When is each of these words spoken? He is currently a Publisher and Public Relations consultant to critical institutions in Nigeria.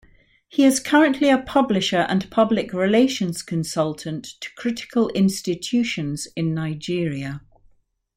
He 0.47 0.63
is 0.63 0.79
currently 0.79 1.29
a 1.29 1.37
Publisher 1.37 2.07
and 2.09 2.27
Public 2.31 2.73
Relations 2.73 3.43
consultant 3.43 4.25
to 4.41 4.49
critical 4.55 5.09
institutions 5.09 6.27
in 6.35 6.55
Nigeria. 6.55 7.41